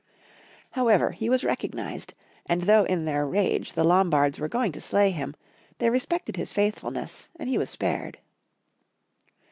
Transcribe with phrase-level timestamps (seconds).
[0.71, 2.15] However he was recognized,
[2.47, 5.35] and though in their rage the Lombards were going to slay him,
[5.77, 8.17] they respected his faithfulness, and he was spared.